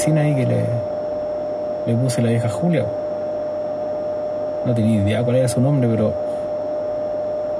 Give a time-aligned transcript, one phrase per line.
[0.00, 0.64] vecina ahí que le,
[1.86, 2.86] le puse la vieja Julia.
[4.64, 6.14] No tenía idea cuál era su nombre, pero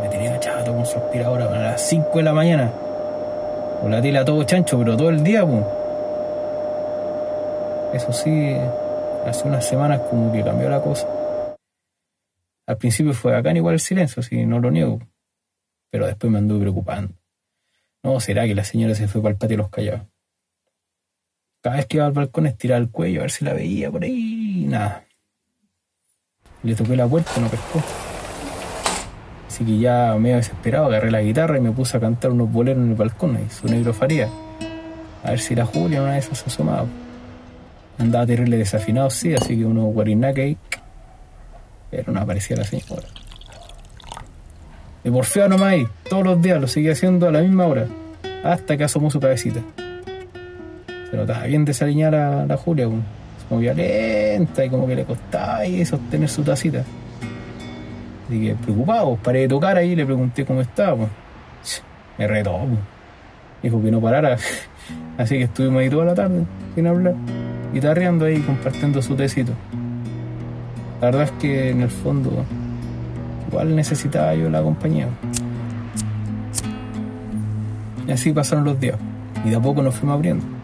[0.00, 2.70] me tenía chato con su aspiradora a las 5 de la mañana.
[3.80, 5.64] Con la tela todo chancho, pero todo el día, pues.
[7.94, 8.56] Eso sí,
[9.26, 11.08] hace unas semanas como que cambió la cosa.
[12.66, 15.00] Al principio fue acá igual el silencio, así no lo niego.
[15.90, 17.14] Pero después me anduve preocupando.
[18.04, 20.02] No, será que la señora se fue para el patio de los callados.
[21.60, 24.04] Cada vez que iba al balcón estiraba el cuello a ver si la veía por
[24.04, 24.64] ahí.
[24.68, 25.04] Nada.
[26.62, 27.82] Le toqué la puerta, no pescó.
[29.48, 32.82] Así que ya medio desesperado agarré la guitarra y me puse a cantar unos boleros
[32.82, 34.28] en el balcón ahí, su negro faría.
[35.24, 36.86] A ver si la Julia una vez se asomaba.
[37.98, 40.56] Andaba terrible desafinado, sí, así que uno guarinaca ahí.
[41.90, 43.08] Pero no aparecía la señora.
[45.02, 47.86] Y porfiado nomás ahí, todos los días lo seguía haciendo a la misma hora,
[48.44, 49.60] hasta que asomó su cabecita.
[51.10, 55.58] Se notaba bien desaliñar a la Julia, se movía lenta y como que le costaba
[55.58, 56.84] ahí sostener su tacita.
[58.26, 61.06] Así que preocupado, paré de tocar ahí y le pregunté cómo estaba.
[62.18, 62.58] Me retó,
[63.62, 64.36] dijo que no parara.
[65.18, 66.44] Así que estuvimos ahí toda la tarde,
[66.74, 67.14] sin hablar,
[67.72, 69.52] guitarreando ahí, compartiendo su tecito.
[71.00, 72.44] La verdad es que en el fondo
[73.48, 75.08] igual necesitaba yo la compañía.
[78.06, 78.96] Y así pasaron los días.
[79.44, 80.57] Y de a poco nos fuimos abriendo.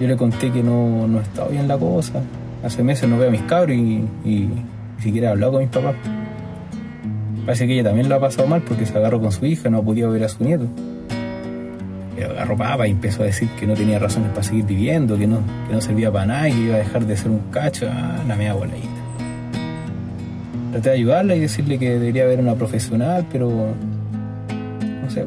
[0.00, 2.22] Yo le conté que no, no estaba bien la cosa.
[2.64, 4.48] Hace meses no veo a mis cabros y, y
[4.96, 5.94] ni siquiera he hablado con mis papás.
[7.44, 9.82] Parece que ella también lo ha pasado mal porque se agarró con su hija, no
[9.82, 10.66] podido ver a su nieto.
[12.16, 15.26] Pero agarró papa y empezó a decir que no tenía razones para seguir viviendo, que
[15.26, 17.88] no, que no servía para nada y que iba a dejar de ser un cacho.
[17.90, 18.88] Ah, la media boladita.
[20.72, 25.26] Traté de ayudarla y decirle que debería haber una profesional, pero no sé.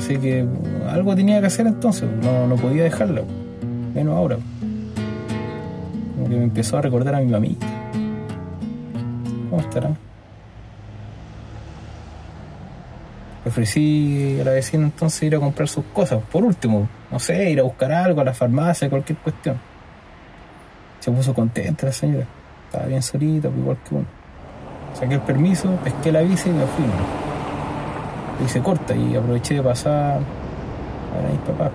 [0.00, 0.46] Así que
[0.88, 3.20] algo tenía que hacer entonces, no, no podía dejarla,
[3.94, 4.38] menos ahora.
[6.16, 7.66] Como que me empezó a recordar a mi mamita.
[9.50, 9.90] ¿Cómo estará?
[13.44, 16.22] Le ofrecí a la vecina entonces ir a comprar sus cosas.
[16.32, 19.60] Por último, no sé, ir a buscar algo a la farmacia, cualquier cuestión.
[20.98, 22.24] Se puso contenta la señora.
[22.64, 24.06] Estaba bien solita, igual que uno.
[24.94, 27.29] Saqué el permiso, pesqué la bici y me fui.
[28.40, 30.16] Lo hice corta y aproveché de pasar a
[31.18, 31.70] a mis papás.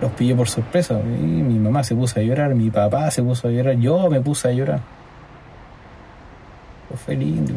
[0.00, 1.00] Los pillé por sorpresa.
[1.00, 4.20] Y mi mamá se puso a llorar, mi papá se puso a llorar, yo me
[4.20, 4.80] puse a llorar.
[6.88, 7.52] Pues fue lindo.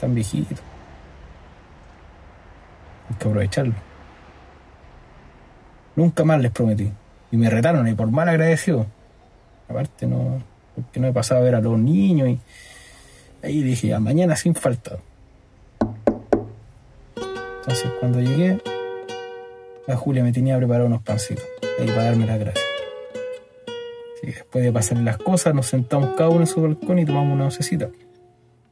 [0.00, 0.60] Tan viejito.
[3.10, 3.74] Hay que aprovecharlo.
[5.96, 6.90] Nunca más les prometí.
[7.30, 8.86] Y me retaron y por mal agradecido.
[9.68, 10.42] Aparte no,
[10.74, 12.40] porque no he pasado a ver a los niños y
[13.42, 14.98] ahí dije, ya mañana sin falta.
[17.66, 18.60] Entonces cuando llegué,
[19.86, 21.44] la Julia me tenía preparado unos pancitos
[21.80, 22.64] ahí para darme las gracias.
[24.22, 27.46] Después de pasar las cosas, nos sentamos cada uno en su balcón y tomamos una
[27.46, 27.88] oncecita.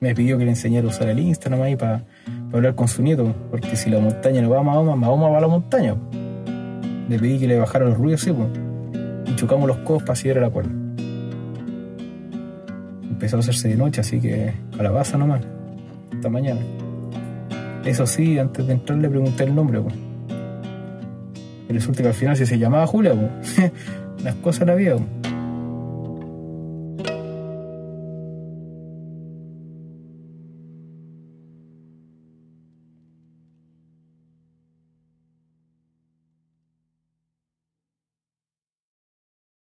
[0.00, 3.02] Me pidió que le enseñara a usar el Instagram ahí para, para hablar con su
[3.02, 5.96] nieto, porque si la montaña no va a Mahoma, Mahoma va a la montaña.
[7.08, 8.48] Le pedí que le bajara los ruidos, sí, pues.
[9.26, 10.72] Y chocamos los codos para seguir a la cuerda.
[13.10, 15.40] Empezó a hacerse de noche, así que calabaza nomás.
[16.12, 16.60] Hasta mañana.
[17.84, 19.94] Eso sí, antes de entrar le pregunté el nombre, pues.
[21.68, 23.72] Resulta que al final si se llamaba Julia, pues.
[24.24, 25.21] Las cosas la pues.